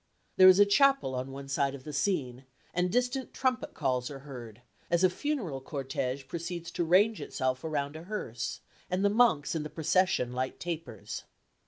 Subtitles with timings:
[0.37, 4.21] There is a chapel on one side of the scene, and distant trumpet calls are
[4.25, 9.53] heard as a funeral cortège proceeds to range itself around a hearse, and the monks
[9.53, 11.25] in the procession light tapers.